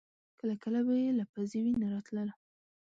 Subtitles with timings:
[0.39, 2.33] کله کله به يې له پزې وينه راتله.